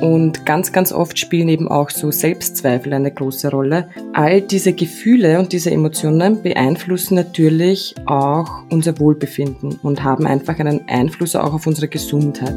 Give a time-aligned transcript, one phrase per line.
[0.00, 3.88] Und ganz, ganz oft spielen eben auch so Selbstzweifel eine große Rolle.
[4.12, 10.86] All diese Gefühle und diese Emotionen beeinflussen natürlich auch unser Wohlbefinden und haben einfach einen
[10.88, 12.54] Einfluss auch auf unsere Gesundheit.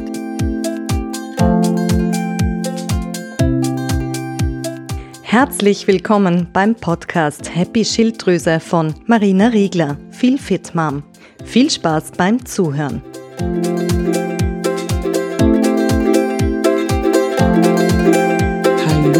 [5.23, 11.03] Herzlich willkommen beim Podcast Happy Schilddrüse von Marina Riegler, Viel Fit Mom.
[11.45, 13.01] Viel Spaß beim Zuhören.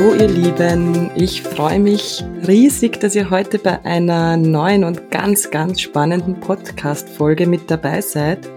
[0.09, 5.52] Hallo ihr Lieben, ich freue mich riesig, dass ihr heute bei einer neuen und ganz,
[5.52, 8.50] ganz spannenden Podcast-Folge mit dabei seid.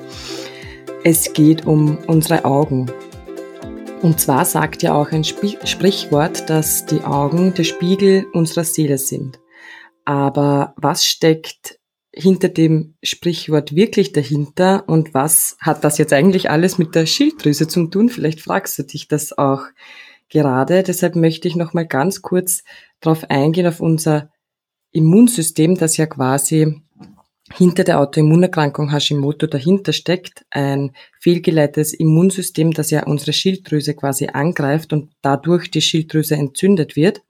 [1.05, 2.91] Es geht um unsere Augen.
[4.01, 9.39] Und zwar sagt ja auch ein Sprichwort, dass die Augen der Spiegel unserer Seele sind.
[10.07, 11.79] Aber was steckt
[12.15, 17.69] hinter dem Sprichwort wirklich dahinter und was hat das jetzt eigentlich alles mit der Schilddrüse
[17.69, 18.09] zu tun?
[18.09, 19.65] Vielleicht fragst du dich das auch
[20.33, 20.83] gerade.
[20.83, 22.65] Deshalb möchte ich noch mal ganz kurz
[23.01, 24.31] darauf eingehen, auf unser
[24.91, 26.83] Immunsystem, das ja quasi
[27.53, 34.93] hinter der Autoimmunerkrankung Hashimoto dahinter steckt, ein fehlgeleitetes Immunsystem, das ja unsere Schilddrüse quasi angreift
[34.93, 37.23] und dadurch die Schilddrüse entzündet wird.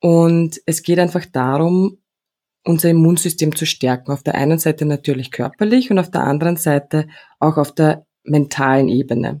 [0.00, 1.98] Und es geht einfach darum,
[2.64, 4.12] unser Immunsystem zu stärken.
[4.12, 7.08] Auf der einen Seite natürlich körperlich und auf der anderen Seite
[7.40, 9.40] auch auf der mentalen Ebene.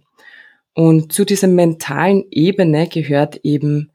[0.76, 3.92] Und zu dieser mentalen Ebene gehört eben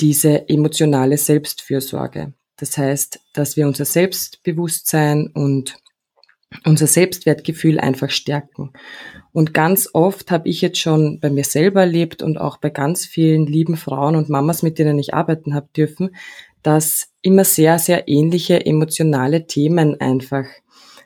[0.00, 2.34] diese emotionale Selbstfürsorge.
[2.56, 5.76] Das heißt, dass wir unser Selbstbewusstsein und
[6.66, 8.72] unser Selbstwertgefühl einfach stärken.
[9.32, 13.06] Und ganz oft habe ich jetzt schon bei mir selber erlebt und auch bei ganz
[13.06, 16.16] vielen lieben Frauen und Mamas, mit denen ich arbeiten habe dürfen,
[16.64, 20.46] dass immer sehr, sehr ähnliche emotionale Themen einfach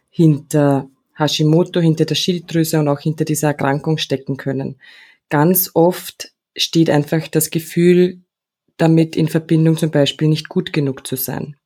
[0.09, 4.81] hinter Hashimoto hinter der Schilddrüse und auch hinter dieser Erkrankung stecken können.
[5.29, 8.21] Ganz oft steht einfach das Gefühl
[8.77, 11.57] damit in Verbindung zum Beispiel nicht gut genug zu sein.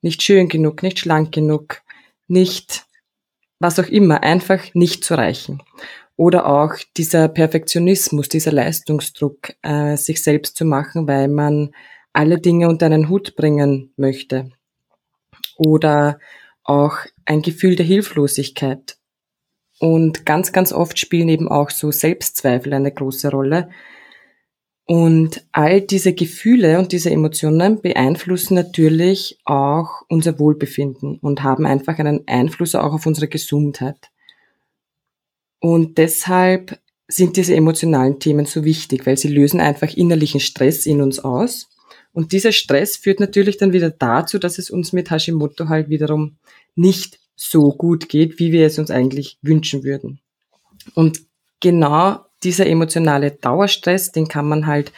[0.00, 1.82] Nicht schön genug, nicht schlank genug,
[2.26, 2.86] nicht
[3.58, 5.62] was auch immer, einfach nicht zu reichen.
[6.16, 11.70] Oder auch dieser Perfektionismus, dieser Leistungsdruck, äh, sich selbst zu machen, weil man
[12.12, 14.50] alle Dinge unter einen Hut bringen möchte.
[15.56, 16.18] Oder
[16.64, 18.96] auch ein Gefühl der Hilflosigkeit.
[19.78, 23.70] Und ganz, ganz oft spielen eben auch so Selbstzweifel eine große Rolle.
[24.86, 31.98] Und all diese Gefühle und diese Emotionen beeinflussen natürlich auch unser Wohlbefinden und haben einfach
[31.98, 34.10] einen Einfluss auch auf unsere Gesundheit.
[35.60, 41.00] Und deshalb sind diese emotionalen Themen so wichtig, weil sie lösen einfach innerlichen Stress in
[41.00, 41.70] uns aus.
[42.14, 46.36] Und dieser Stress führt natürlich dann wieder dazu, dass es uns mit Hashimoto halt wiederum
[46.76, 50.20] nicht so gut geht, wie wir es uns eigentlich wünschen würden.
[50.94, 51.20] Und
[51.60, 54.92] genau dieser emotionale Dauerstress, den kann man halt,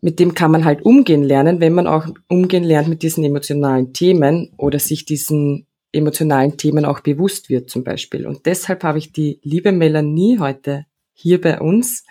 [0.00, 3.92] mit dem kann man halt umgehen lernen, wenn man auch umgehen lernt mit diesen emotionalen
[3.92, 8.26] Themen oder sich diesen emotionalen Themen auch bewusst wird zum Beispiel.
[8.26, 12.04] Und deshalb habe ich die liebe Melanie heute hier bei uns,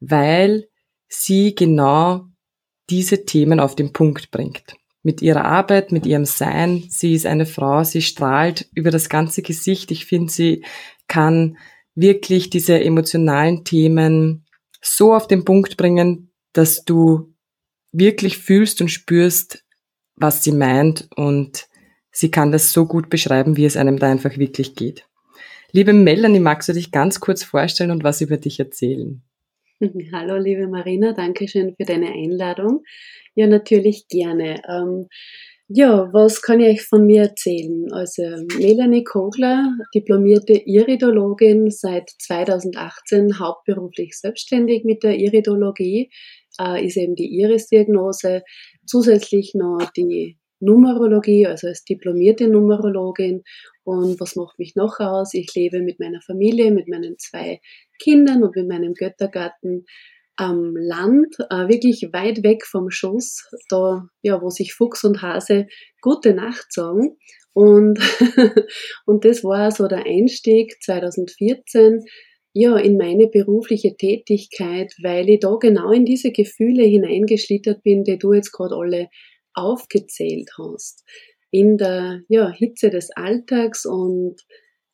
[0.00, 0.68] weil
[1.08, 2.27] sie genau
[2.90, 6.84] diese Themen auf den Punkt bringt mit ihrer Arbeit, mit ihrem Sein.
[6.88, 9.90] Sie ist eine Frau, sie strahlt über das ganze Gesicht.
[9.90, 10.64] Ich finde, sie
[11.06, 11.56] kann
[11.94, 14.44] wirklich diese emotionalen Themen
[14.82, 17.34] so auf den Punkt bringen, dass du
[17.92, 19.64] wirklich fühlst und spürst,
[20.16, 21.68] was sie meint und
[22.10, 25.06] sie kann das so gut beschreiben, wie es einem da einfach wirklich geht.
[25.72, 29.22] Liebe Melanie, magst du dich ganz kurz vorstellen und was über dich erzählen?
[30.12, 32.82] Hallo, liebe Marina, danke schön für deine Einladung.
[33.36, 34.60] Ja, natürlich gerne.
[34.68, 35.06] Ähm,
[35.68, 37.86] ja, was kann ich euch von mir erzählen?
[37.92, 38.22] Also
[38.58, 46.10] Melanie Kogler, diplomierte Iridologin, seit 2018 hauptberuflich selbstständig mit der Iridologie,
[46.60, 48.42] äh, ist eben die Iris-Diagnose,
[48.84, 53.42] zusätzlich noch die Numerologie, also als diplomierte Numerologin.
[53.84, 55.34] Und was macht mich noch aus?
[55.34, 57.60] Ich lebe mit meiner Familie, mit meinen zwei
[58.00, 59.86] Kindern und mit meinem Göttergarten
[60.36, 65.66] am Land, äh, wirklich weit weg vom Schuss, da, ja, wo sich Fuchs und Hase
[66.00, 67.16] gute Nacht sagen.
[67.52, 67.98] Und,
[69.06, 72.04] und das war so der Einstieg 2014,
[72.52, 78.18] ja, in meine berufliche Tätigkeit, weil ich da genau in diese Gefühle hineingeschlittert bin, die
[78.18, 79.08] du jetzt gerade alle
[79.58, 81.04] aufgezählt hast.
[81.50, 84.44] In der, ja, Hitze des Alltags und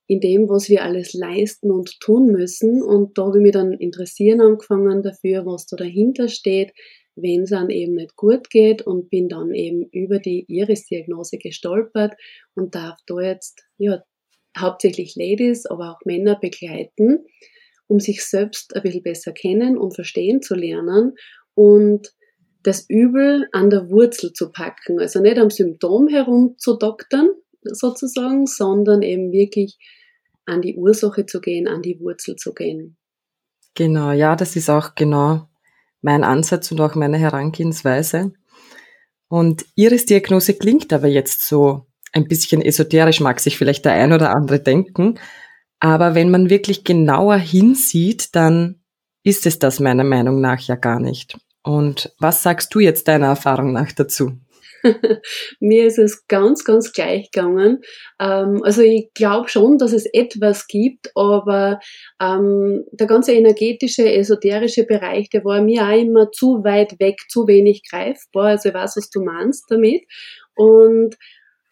[0.07, 2.83] in dem, was wir alles leisten und tun müssen.
[2.83, 6.73] Und da habe ich mich dann interessieren angefangen dafür, was da dahinter steht,
[7.17, 12.15] wenn es dann eben nicht gut geht und bin dann eben über die Iris-Diagnose gestolpert
[12.55, 14.03] und darf da jetzt ja,
[14.59, 17.25] hauptsächlich Ladies, aber auch Männer begleiten,
[17.87, 21.15] um sich selbst ein bisschen besser kennen und verstehen zu lernen
[21.55, 22.13] und
[22.65, 24.99] das Übel an der Wurzel zu packen.
[24.99, 27.29] Also nicht am Symptom herumzudoktern,
[27.63, 29.79] sozusagen, sondern eben wirklich
[30.47, 32.97] an die Ursache zu gehen, an die Wurzel zu gehen.
[33.75, 35.49] Genau, ja, das ist auch genau
[36.01, 38.33] mein Ansatz und auch meine Herangehensweise.
[39.29, 44.13] Und Ihres Diagnose klingt aber jetzt so ein bisschen esoterisch, mag sich vielleicht der ein
[44.13, 45.19] oder andere denken.
[45.81, 48.81] Aber wenn man wirklich genauer hinsieht, dann
[49.23, 51.37] ist es das meiner Meinung nach ja gar nicht.
[51.65, 54.33] Und was sagst du jetzt deiner Erfahrung nach dazu?
[55.61, 57.81] Mir ist es ganz, ganz gleich gegangen.
[58.21, 61.81] Ähm, also ich glaube schon, dass es etwas gibt, aber
[62.21, 67.47] ähm, der ganze energetische, esoterische Bereich, der war mir auch immer zu weit weg, zu
[67.47, 68.49] wenig greifbar.
[68.49, 70.03] Also ich weiß, was du meinst damit.
[70.55, 71.17] Und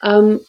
[0.02, 0.40] ähm,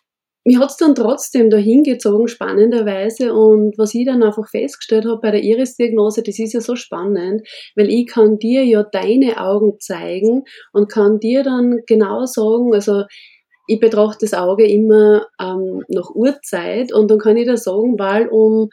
[0.45, 3.33] mich hat's dann trotzdem dahin gezogen, spannenderweise.
[3.33, 7.47] Und was ich dann einfach festgestellt habe bei der Iris-Diagnose, das ist ja so spannend,
[7.75, 10.43] weil ich kann dir ja deine Augen zeigen
[10.73, 13.03] und kann dir dann genau sagen, also
[13.67, 18.27] ich betrachte das Auge immer ähm, nach Uhrzeit und dann kann ich dir sagen, weil
[18.27, 18.69] um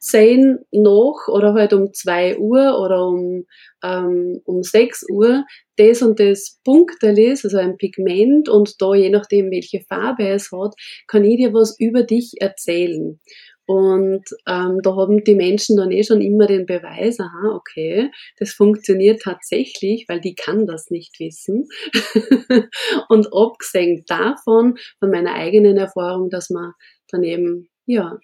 [0.00, 3.44] 10 noch oder halt um 2 Uhr oder um,
[3.84, 5.44] ähm, um 6 Uhr
[5.76, 10.50] das und das Punktel ist, also ein Pigment und da je nachdem, welche Farbe es
[10.52, 10.74] hat,
[11.06, 13.18] kann ich dir was über dich erzählen.
[13.66, 18.50] Und ähm, da haben die Menschen dann eh schon immer den Beweis, aha, okay, das
[18.50, 21.68] funktioniert tatsächlich, weil die kann das nicht wissen.
[23.08, 26.72] und abgesehen davon, von meiner eigenen Erfahrung, dass man
[27.12, 28.18] dann eben, ja,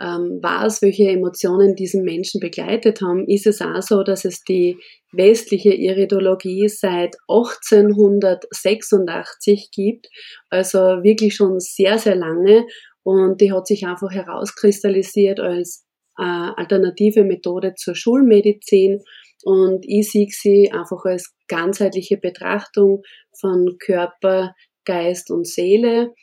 [0.00, 4.76] ähm, weiß, welche Emotionen diesen Menschen begleitet haben, ist es auch so, dass es die
[5.12, 10.08] westliche Iridologie seit 1886 gibt,
[10.50, 12.66] also wirklich schon sehr, sehr lange.
[13.04, 15.84] Und die hat sich einfach herauskristallisiert als
[16.18, 19.02] äh, alternative Methode zur Schulmedizin.
[19.44, 23.02] Und ich sehe sie einfach als ganzheitliche Betrachtung
[23.38, 24.54] von Körper,
[24.84, 26.14] Geist und Seele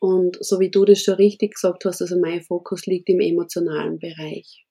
[0.00, 3.98] und so wie du das schon richtig gesagt hast, also mein Fokus liegt im emotionalen
[3.98, 4.64] Bereich.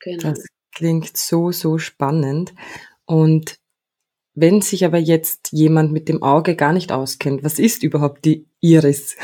[0.00, 0.30] Genau.
[0.30, 2.54] Das klingt so, so spannend.
[3.04, 3.56] Und
[4.34, 8.46] wenn sich aber jetzt jemand mit dem Auge gar nicht auskennt, was ist überhaupt die
[8.60, 9.16] Iris?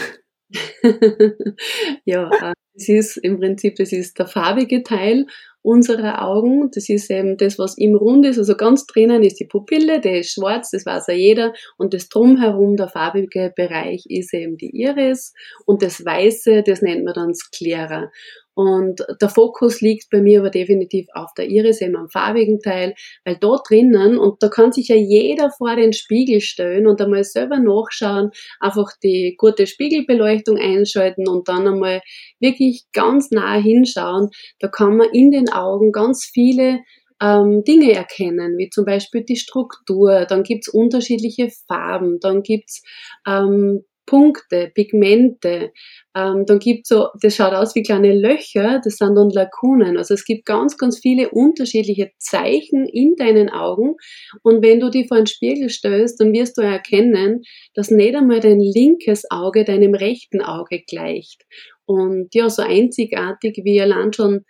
[2.04, 5.26] ja, äh, es ist im Prinzip, das ist der farbige Teil
[5.64, 6.70] unserer Augen.
[6.72, 8.38] Das ist eben das, was im Rund ist.
[8.38, 11.54] Also ganz drinnen ist die Pupille, der ist schwarz, das weiß ja jeder.
[11.78, 15.32] Und das drumherum, der farbige Bereich, ist eben die Iris.
[15.64, 18.10] Und das Weiße, das nennt man dann Sklera.
[18.54, 22.94] Und der Fokus liegt bei mir aber definitiv auf der Iris, eben am farbigen Teil,
[23.24, 27.24] weil da drinnen, und da kann sich ja jeder vor den Spiegel stellen und einmal
[27.24, 28.30] selber nachschauen,
[28.60, 32.00] einfach die gute Spiegelbeleuchtung einschalten und dann einmal
[32.38, 34.28] wirklich ganz nah hinschauen.
[34.60, 36.80] Da kann man in den Augen ganz viele
[37.20, 42.82] ähm, Dinge erkennen, wie zum Beispiel die Struktur, dann gibt's unterschiedliche Farben, dann gibt's
[43.26, 45.72] ähm, Punkte, Pigmente.
[46.16, 49.96] Ähm, dann gibt so, das schaut aus wie kleine Löcher, das sind dann Lakunen.
[49.96, 53.96] Also es gibt ganz, ganz viele unterschiedliche Zeichen in deinen Augen.
[54.42, 57.42] Und wenn du die vor einen Spiegel stellst, dann wirst du erkennen,
[57.74, 61.44] dass nicht einmal dein linkes Auge deinem rechten Auge gleicht.
[61.86, 64.44] Und ja, so einzigartig wie allein schon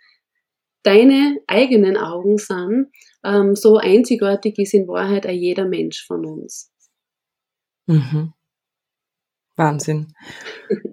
[0.83, 2.91] deine eigenen Augen sind,
[3.23, 6.71] ähm, so einzigartig ist in Wahrheit auch jeder Mensch von uns.
[7.87, 8.34] Mhm.
[9.55, 10.13] Wahnsinn.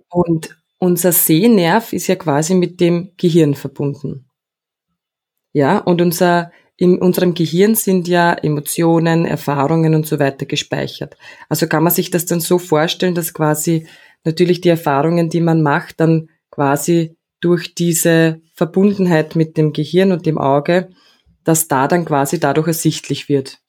[0.09, 4.26] Und unser Sehnerv ist ja quasi mit dem Gehirn verbunden.
[5.52, 11.16] Ja, und unser, in unserem Gehirn sind ja Emotionen, Erfahrungen und so weiter gespeichert.
[11.49, 13.87] Also kann man sich das dann so vorstellen, dass quasi
[14.25, 20.26] natürlich die Erfahrungen, die man macht, dann quasi durch diese Verbundenheit mit dem Gehirn und
[20.26, 20.90] dem Auge,
[21.45, 23.62] dass da dann quasi dadurch ersichtlich wird.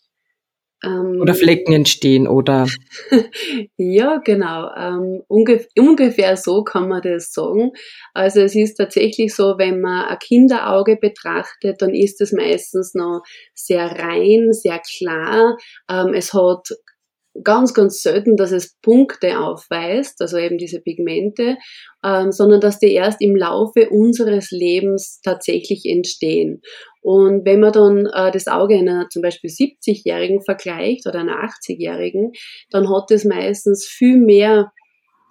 [0.84, 2.68] Ähm, oder Flecken entstehen, oder?
[3.78, 4.70] ja, genau.
[4.76, 7.72] Ähm, ungef ungefähr so kann man das sagen.
[8.14, 13.22] Also es ist tatsächlich so, wenn man ein Kinderauge betrachtet, dann ist es meistens noch
[13.54, 15.58] sehr rein, sehr klar.
[15.90, 16.70] Ähm, es hat
[17.42, 21.58] ganz, ganz selten, dass es Punkte aufweist, also eben diese Pigmente,
[22.04, 26.62] ähm, sondern dass die erst im Laufe unseres Lebens tatsächlich entstehen.
[27.04, 32.32] Und wenn man dann äh, das Auge einer zum Beispiel 70-Jährigen vergleicht oder einer 80-Jährigen,
[32.72, 34.72] dann hat es meistens viel mehr,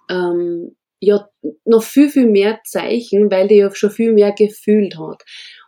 [0.09, 1.27] ähm, ja,
[1.65, 5.23] noch viel, viel mehr Zeichen, weil die ja schon viel mehr gefühlt hat.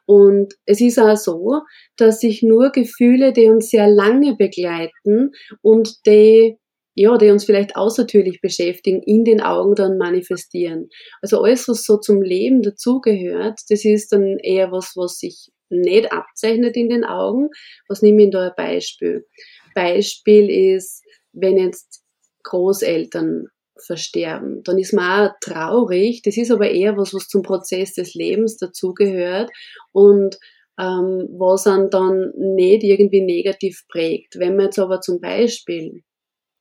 [0.06, 1.62] Und es ist auch so,
[1.98, 5.32] dass sich nur Gefühle, die uns sehr lange begleiten
[5.62, 6.58] und die
[6.98, 10.88] ja, die uns vielleicht außertürlich beschäftigen, in den Augen dann manifestieren.
[11.22, 16.12] Also alles, was so zum Leben dazugehört, das ist dann eher was, was sich nicht
[16.12, 17.50] abzeichnet in den Augen.
[17.88, 19.26] Was nehme ich da ein Beispiel?
[19.74, 21.04] Beispiel ist,
[21.34, 22.04] wenn jetzt
[22.44, 26.22] Großeltern versterben, dann ist man auch traurig.
[26.24, 29.52] Das ist aber eher was, was zum Prozess des Lebens dazugehört
[29.92, 30.38] und
[30.80, 34.40] ähm, was einen dann nicht irgendwie negativ prägt.
[34.40, 36.04] Wenn man jetzt aber zum Beispiel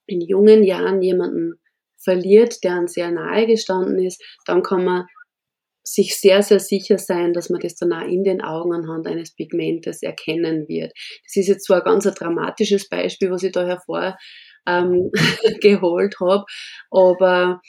[0.06, 1.54] in jungen Jahren jemanden
[1.98, 5.06] verliert, der einem sehr nahe gestanden ist, dann kann man
[5.84, 9.34] sich sehr, sehr sicher sein, dass man das dann auch in den Augen anhand eines
[9.34, 10.92] Pigmentes erkennen wird.
[11.24, 14.16] Das ist jetzt zwar ein ganz dramatisches Beispiel, was ich da hervorgeholt
[14.66, 15.10] ähm,
[16.20, 16.44] habe,
[16.90, 17.60] aber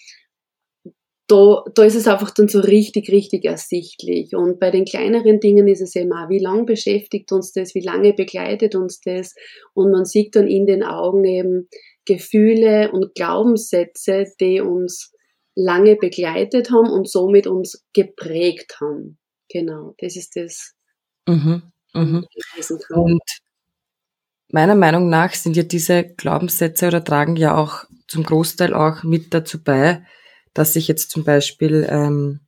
[1.28, 4.36] da, da ist es einfach dann so richtig, richtig ersichtlich.
[4.36, 7.82] Und bei den kleineren Dingen ist es eben auch, wie lange beschäftigt uns das, wie
[7.82, 9.34] lange begleitet uns das.
[9.74, 11.68] Und man sieht dann in den Augen eben
[12.06, 15.15] Gefühle und Glaubenssätze, die uns
[15.56, 19.18] lange begleitet haben und somit uns geprägt haben.
[19.50, 20.74] Genau, das ist das.
[21.28, 22.26] Mhm, mhm.
[22.90, 23.22] Und
[24.52, 29.34] meiner Meinung nach sind ja diese Glaubenssätze oder tragen ja auch zum Großteil auch mit
[29.34, 30.06] dazu bei,
[30.54, 32.42] dass sich jetzt zum Beispiel ähm,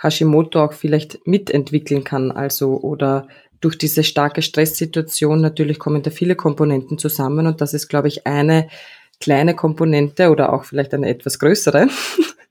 [0.00, 3.28] Hashimoto auch vielleicht mitentwickeln kann, also oder
[3.60, 8.26] durch diese starke Stresssituation natürlich kommen da viele Komponenten zusammen und das ist, glaube ich,
[8.26, 8.68] eine
[9.20, 11.88] kleine Komponente oder auch vielleicht eine etwas größere,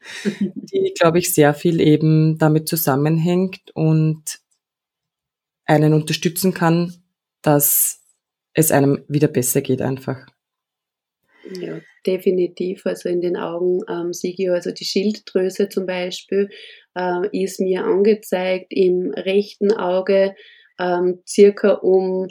[0.24, 4.40] die, glaube ich, sehr viel eben damit zusammenhängt und
[5.66, 6.96] einen unterstützen kann,
[7.42, 8.02] dass
[8.54, 10.26] es einem wieder besser geht einfach.
[11.52, 12.86] Ja, definitiv.
[12.86, 16.50] Also in den Augen ähm, ich also die Schilddrüse zum Beispiel
[16.96, 20.36] äh, ist mir angezeigt im rechten Auge
[20.80, 22.28] ähm, circa um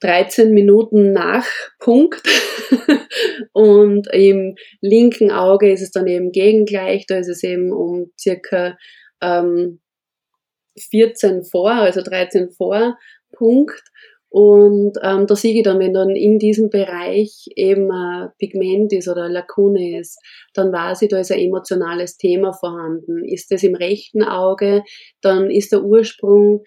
[0.00, 1.46] 13 Minuten nach
[1.78, 2.22] Punkt.
[3.52, 8.76] und im linken Auge ist es dann eben gegengleich, da ist es eben um circa
[9.22, 9.80] ähm,
[10.78, 12.98] 14 vor, also 13 vor
[13.32, 13.82] Punkt.
[14.28, 19.08] Und ähm, da sehe ich dann, wenn dann in diesem Bereich eben ein Pigment ist
[19.08, 20.18] oder eine Lakune ist,
[20.52, 23.24] dann weiß ich, da ist ein emotionales Thema vorhanden.
[23.24, 24.82] Ist das im rechten Auge,
[25.22, 26.64] dann ist der Ursprung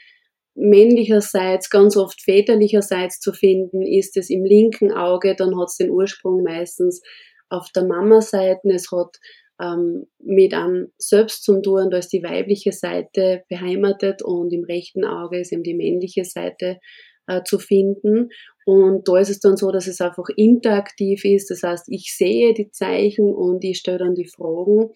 [0.60, 5.90] männlicherseits, ganz oft väterlicherseits zu finden, ist es im linken Auge, dann hat es den
[5.90, 7.02] Ursprung meistens
[7.50, 9.18] auf der Mama-Seite, es hat
[9.62, 15.06] ähm, mit einem selbst zum tun, da ist die weibliche Seite beheimatet und im rechten
[15.06, 16.80] Auge ist eben die männliche Seite
[17.28, 18.30] äh, zu finden.
[18.66, 21.50] Und da ist es dann so, dass es einfach interaktiv ist.
[21.50, 24.92] Das heißt, ich sehe die Zeichen und ich stelle dann die Fragen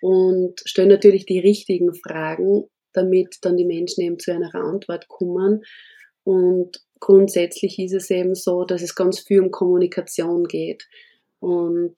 [0.00, 2.64] und stelle natürlich die richtigen Fragen,
[2.96, 5.62] damit dann die Menschen eben zu einer Antwort kommen.
[6.24, 10.86] Und grundsätzlich ist es eben so, dass es ganz viel um Kommunikation geht.
[11.38, 11.96] Und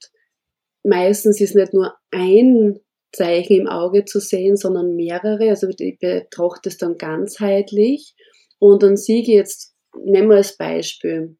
[0.85, 2.79] meistens ist nicht nur ein
[3.13, 5.49] Zeichen im Auge zu sehen, sondern mehrere.
[5.49, 8.15] Also ich betrachte es dann ganzheitlich.
[8.59, 9.75] Und dann sehe ich jetzt
[10.05, 11.37] nehmen wir als Beispiel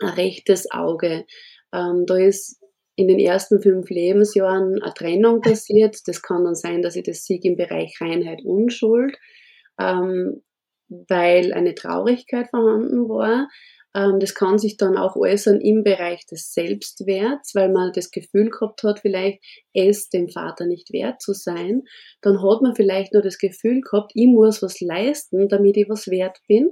[0.00, 1.26] ein rechtes Auge.
[1.72, 2.60] Ähm, da ist
[2.96, 5.96] in den ersten fünf Lebensjahren eine Trennung passiert.
[6.06, 9.16] Das kann dann sein, dass ich das Sieg im Bereich Reinheit, Unschuld,
[9.78, 10.42] ähm,
[10.88, 13.48] weil eine Traurigkeit vorhanden war.
[13.94, 18.50] Ähm, das kann sich dann auch äußern im Bereich des Selbstwerts, weil man das Gefühl
[18.50, 19.42] gehabt hat, vielleicht
[19.74, 21.82] es dem Vater nicht wert zu sein.
[22.22, 26.08] Dann hat man vielleicht nur das Gefühl gehabt, ich muss was leisten, damit ich was
[26.08, 26.70] wert bin.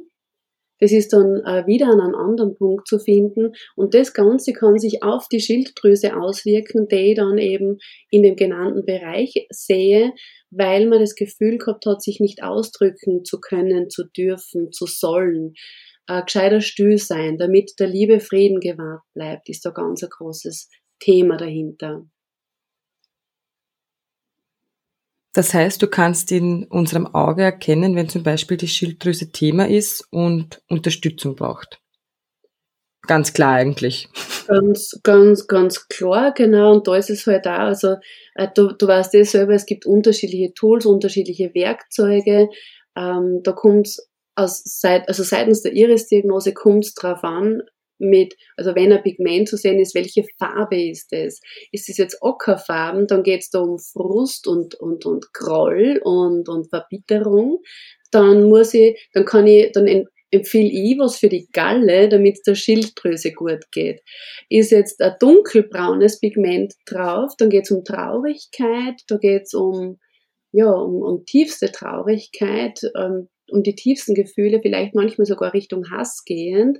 [0.85, 3.53] Das ist dann äh, wieder an einem anderen Punkt zu finden.
[3.75, 7.79] Und das Ganze kann sich auf die Schilddrüse auswirken, die ich dann eben
[8.11, 10.13] in dem genannten Bereich sehe,
[10.51, 15.55] weil man das Gefühl gehabt hat, sich nicht ausdrücken zu können, zu dürfen, zu sollen.
[16.07, 20.69] Äh, gescheiter still sein, damit der Liebe Frieden gewahrt bleibt, ist da ganz ein großes
[21.01, 22.05] Thema dahinter.
[25.35, 30.07] Das heißt, du kannst in unserem Auge erkennen, wenn zum Beispiel die Schilddrüse Thema ist
[30.11, 31.81] und Unterstützung braucht.
[33.07, 34.09] Ganz klar eigentlich.
[34.47, 36.73] Ganz, ganz, ganz klar, genau.
[36.73, 37.97] Und da ist es halt auch, also
[38.37, 42.49] äh, du, du weißt eh selber, es gibt unterschiedliche Tools, unterschiedliche Werkzeuge.
[42.97, 43.91] Ähm, da kommt
[44.37, 47.63] aus, seit, also seitens der Iris-Diagnose kommt es drauf an,
[48.05, 51.41] mit, also wenn ein Pigment zu sehen ist, welche Farbe ist es?
[51.73, 56.49] Ist es jetzt Ockerfarben, dann geht es da um Frust und, und, und Groll und,
[56.49, 57.61] und Verbitterung.
[58.11, 62.43] Dann muss ich, dann kann ich, dann empfehle ich was für die Galle, damit es
[62.43, 64.03] der Schilddrüse gut geht.
[64.49, 69.99] Ist jetzt ein dunkelbraunes Pigment drauf, dann geht es um Traurigkeit, da geht es um,
[70.53, 76.25] ja, um, um tiefste Traurigkeit, um, um die tiefsten Gefühle, vielleicht manchmal sogar Richtung Hass
[76.25, 76.79] gehend.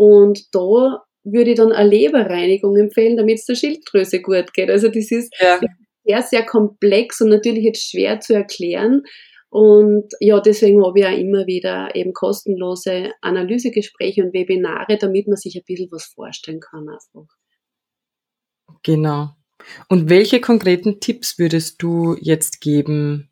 [0.00, 4.70] Und da würde ich dann eine Leberreinigung empfehlen, damit es der Schilddrüse gut geht.
[4.70, 5.60] Also das ist ja.
[6.04, 9.02] sehr, sehr komplex und natürlich jetzt schwer zu erklären.
[9.50, 15.36] Und ja, deswegen habe ich auch immer wieder eben kostenlose Analysegespräche und Webinare, damit man
[15.36, 17.28] sich ein bisschen was vorstellen kann einfach.
[18.82, 19.32] Genau.
[19.90, 23.28] Und welche konkreten Tipps würdest du jetzt geben,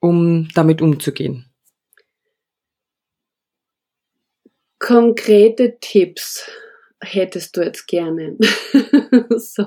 [0.00, 1.47] um damit umzugehen?
[4.88, 6.50] Konkrete Tipps
[7.02, 8.38] hättest du jetzt gerne?
[9.36, 9.64] so.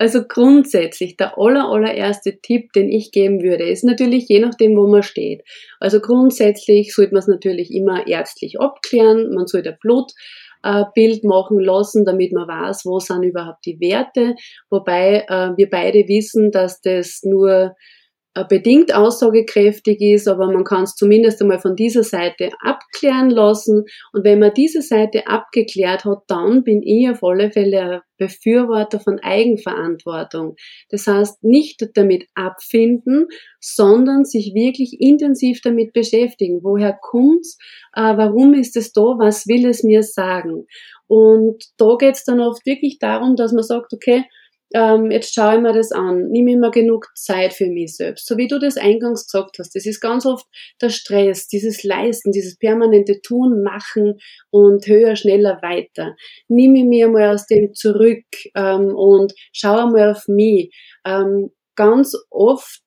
[0.00, 4.88] Also grundsätzlich, der aller, allererste Tipp, den ich geben würde, ist natürlich je nachdem, wo
[4.88, 5.44] man steht.
[5.78, 9.32] Also grundsätzlich sollte man es natürlich immer ärztlich abklären.
[9.32, 14.34] Man sollte ein Blutbild machen lassen, damit man weiß, wo sind überhaupt die Werte.
[14.70, 17.70] Wobei äh, wir beide wissen, dass das nur äh,
[18.42, 23.84] bedingt aussagekräftig ist, aber man kann es zumindest einmal von dieser Seite abklären lassen.
[24.12, 28.98] Und wenn man diese Seite abgeklärt hat, dann bin ich auf alle Fälle ein Befürworter
[28.98, 30.56] von Eigenverantwortung.
[30.88, 33.26] Das heißt, nicht damit abfinden,
[33.60, 36.60] sondern sich wirklich intensiv damit beschäftigen.
[36.62, 37.56] Woher kommt's?
[37.94, 39.00] Äh, warum ist es da?
[39.00, 40.66] Was will es mir sagen?
[41.06, 44.24] Und da geht es dann oft wirklich darum, dass man sagt, okay,
[44.72, 48.26] ähm, jetzt schaue ich mir das an, nehme ich mir genug Zeit für mich selbst.
[48.26, 50.46] So wie du das eingangs gesagt hast, das ist ganz oft
[50.80, 54.18] der Stress, dieses Leisten, dieses permanente Tun, Machen
[54.50, 56.16] und höher, schneller, weiter.
[56.48, 60.74] Nehme mir mal aus dem zurück ähm, und schaue mal auf mich.
[61.06, 62.80] Ähm, ganz oft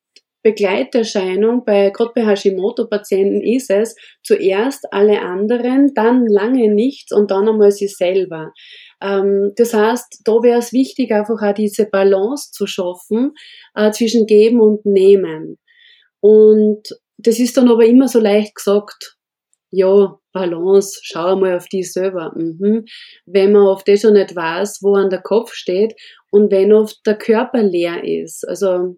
[0.47, 7.49] Begleiterscheinung bei, gerade bei Hashimoto-Patienten ist es, zuerst alle anderen, dann lange nichts und dann
[7.49, 8.53] einmal sie selber.
[9.01, 13.33] Ähm, das heißt, da wäre es wichtig, einfach auch diese Balance zu schaffen
[13.75, 15.57] äh, zwischen Geben und Nehmen.
[16.19, 16.83] Und
[17.17, 19.17] das ist dann aber immer so leicht gesagt,
[19.69, 22.31] ja, Balance, schau mal auf die selber.
[22.35, 22.85] Mhm.
[23.25, 25.93] Wenn man auf das schon nicht weiß, wo an der Kopf steht
[26.31, 28.47] und wenn oft der Körper leer ist.
[28.47, 28.97] Also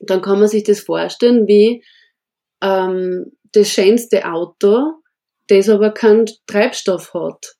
[0.00, 1.84] dann kann man sich das vorstellen wie
[2.62, 4.94] ähm, das schönste Auto,
[5.48, 7.54] das aber keinen Treibstoff hat.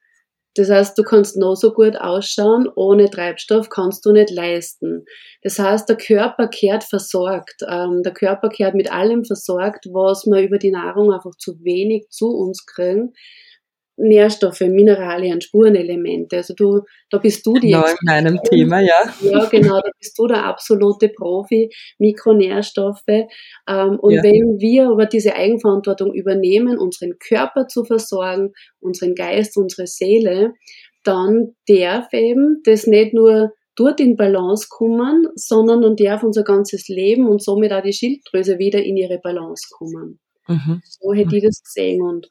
[0.57, 5.05] Das heißt, du kannst noch so gut ausschauen, ohne Treibstoff kannst du nicht leisten.
[5.43, 7.63] Das heißt, der Körper kehrt versorgt.
[7.69, 12.09] Ähm, der Körper kehrt mit allem versorgt, was wir über die Nahrung einfach zu wenig
[12.11, 13.13] zu uns kriegen.
[13.97, 16.39] Nährstoffe, Mineralien, Spurenelemente.
[16.39, 17.73] Also du, da bist du die.
[17.73, 19.03] Genau in meinem Thema, ja.
[19.21, 23.03] Ja, genau, da bist du der absolute Profi, Mikronährstoffe.
[23.09, 24.23] Ähm, und ja.
[24.23, 30.55] wenn wir aber diese Eigenverantwortung übernehmen, unseren Körper zu versorgen, unseren Geist, unsere Seele,
[31.05, 36.89] dann darf eben das nicht nur dort in Balance kommen, sondern dann darf unser ganzes
[36.89, 40.21] Leben und somit auch die Schilddrüse wieder in ihre Balance kommen.
[40.49, 40.83] Mhm.
[40.85, 42.29] So hätte ich das gesehen und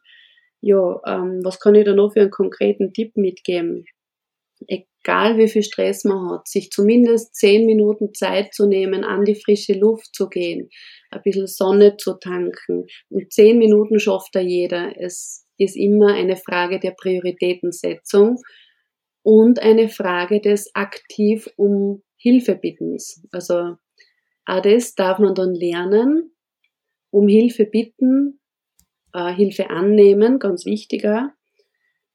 [0.62, 3.86] ja, ähm, was kann ich da noch für einen konkreten Tipp mitgeben?
[4.67, 9.36] Egal wie viel Stress man hat, sich zumindest zehn Minuten Zeit zu nehmen, an die
[9.36, 10.69] frische Luft zu gehen,
[11.12, 12.86] ein bisschen Sonne zu tanken.
[13.10, 14.93] Und zehn Minuten schafft da jeder.
[15.00, 18.38] Es ist immer eine Frage der Prioritätensetzung
[19.24, 23.24] und eine Frage des aktiv um Hilfe bittens.
[23.32, 23.76] Also
[24.45, 26.36] auch das darf man dann lernen,
[27.12, 28.38] um Hilfe bitten,
[29.13, 31.34] äh, Hilfe annehmen, ganz wichtiger.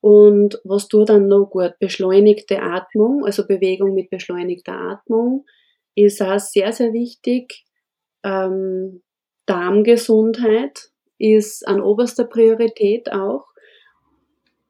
[0.00, 1.74] Und was tut dann noch gut?
[1.78, 5.46] Beschleunigte Atmung, also Bewegung mit beschleunigter Atmung,
[5.94, 7.64] ist auch sehr, sehr wichtig.
[8.22, 9.02] Ähm,
[9.46, 13.46] Darmgesundheit ist an oberster Priorität auch.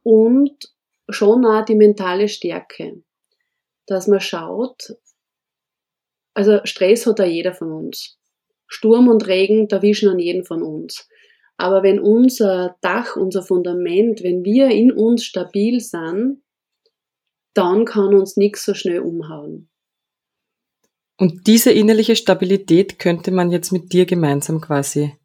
[0.02, 0.72] Und
[1.08, 3.02] schon auch die mentale Stärke,
[3.86, 4.94] dass man schaut,
[6.34, 8.18] also Stress hat da jeder von uns.
[8.66, 11.08] Sturm und Regen, da wischen an jeden von uns.
[11.56, 16.42] Aber wenn unser Dach, unser Fundament, wenn wir in uns stabil sind,
[17.54, 19.68] dann kann uns nichts so schnell umhauen.
[21.16, 25.16] Und diese innerliche Stabilität könnte man jetzt mit dir gemeinsam quasi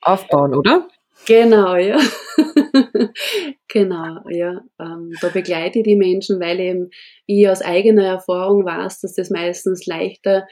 [0.00, 0.88] aufbauen, oder?
[1.26, 1.98] Genau, ja.
[3.68, 4.62] genau, ja.
[4.80, 6.90] Ähm, da begleite ich die Menschen, weil eben
[7.26, 10.46] ich aus eigener Erfahrung weiß, dass das meistens leichter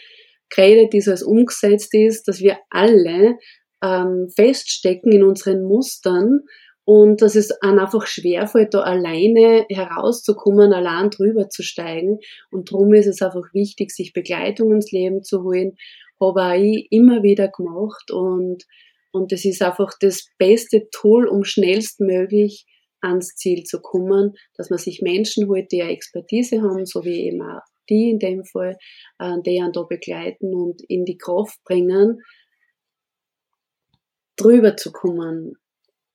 [0.51, 3.39] geredet ist, als umgesetzt ist, dass wir alle
[3.83, 6.41] ähm, feststecken in unseren Mustern
[6.85, 12.19] und dass es einem einfach schwerfällt, da alleine herauszukommen, allein drüber zu steigen.
[12.51, 15.77] Und darum ist es einfach wichtig, sich Begleitung ins Leben zu holen.
[16.19, 18.65] Habe auch ich immer wieder gemacht und,
[19.13, 22.65] und das ist einfach das beste Tool, um schnellstmöglich
[23.03, 27.27] ans Ziel zu kommen, dass man sich Menschen holt, die eine Expertise haben, so wie
[27.27, 27.61] eben auch
[27.91, 28.77] die in dem Fall,
[29.19, 32.21] äh, die einen da begleiten und in die Kraft bringen,
[34.39, 35.57] drüber zu kommen,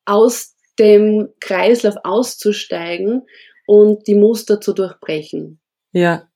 [0.06, 3.24] aus dem Kreislauf auszusteigen
[3.68, 5.60] und die Muster zu durchbrechen.
[5.92, 6.28] Ja,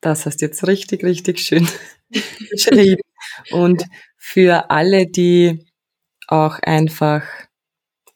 [0.00, 1.66] das hast jetzt richtig, richtig schön
[2.50, 3.00] beschrieben.
[3.50, 3.84] Und
[4.16, 5.66] für alle, die
[6.28, 7.24] auch einfach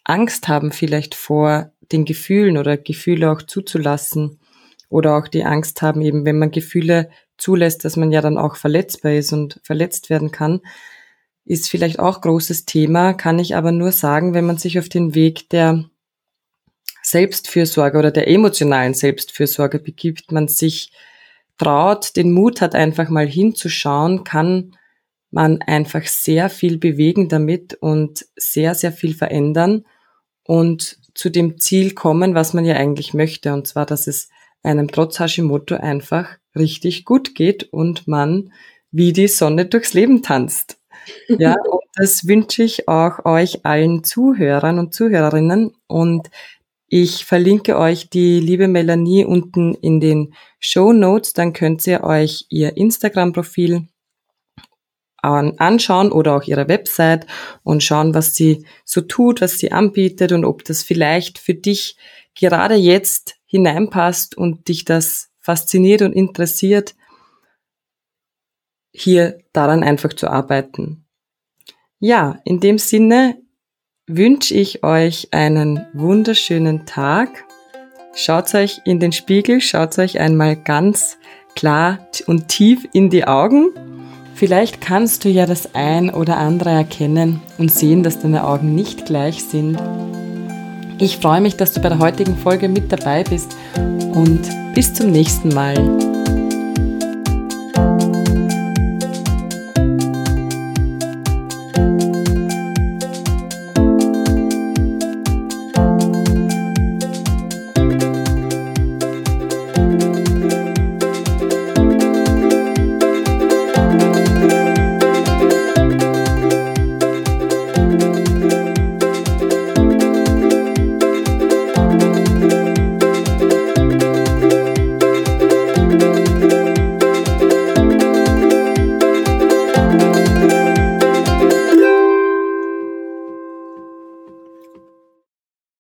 [0.04, 4.40] Angst haben, vielleicht vor den Gefühlen oder Gefühle auch zuzulassen
[4.88, 8.56] oder auch die Angst haben, eben wenn man Gefühle zulässt, dass man ja dann auch
[8.56, 10.60] verletzbar ist und verletzt werden kann,
[11.46, 15.14] ist vielleicht auch großes Thema, kann ich aber nur sagen, wenn man sich auf den
[15.14, 15.84] Weg der
[17.02, 20.90] Selbstfürsorge oder der emotionalen Selbstfürsorge begibt, man sich
[21.56, 24.76] traut, den Mut hat, einfach mal hinzuschauen, kann
[25.30, 29.84] man einfach sehr viel bewegen damit und sehr, sehr viel verändern
[30.44, 34.28] und zu dem Ziel kommen, was man ja eigentlich möchte, und zwar, dass es
[34.62, 38.52] einem trotz Hashimoto einfach richtig gut geht und man
[38.90, 40.75] wie die Sonne durchs Leben tanzt.
[41.28, 45.72] Ja, und das wünsche ich auch euch allen Zuhörern und Zuhörerinnen.
[45.86, 46.28] Und
[46.88, 52.46] ich verlinke euch die liebe Melanie unten in den Show Notes, dann könnt ihr euch
[52.48, 53.88] ihr Instagram-Profil
[55.22, 57.26] anschauen oder auch ihre Website
[57.64, 61.96] und schauen, was sie so tut, was sie anbietet und ob das vielleicht für dich
[62.36, 66.94] gerade jetzt hineinpasst und dich das fasziniert und interessiert,
[68.96, 71.04] hier daran einfach zu arbeiten.
[71.98, 73.36] Ja, in dem Sinne,
[74.06, 77.44] wünsche ich euch einen wunderschönen Tag.
[78.14, 81.18] Schaut euch in den Spiegel, schaut euch einmal ganz
[81.54, 83.70] klar und tief in die Augen.
[84.34, 89.06] Vielleicht kannst du ja das ein oder andere erkennen und sehen, dass deine Augen nicht
[89.06, 89.78] gleich sind.
[90.98, 93.56] Ich freue mich, dass du bei der heutigen Folge mit dabei bist
[94.14, 94.42] und
[94.74, 96.15] bis zum nächsten Mal.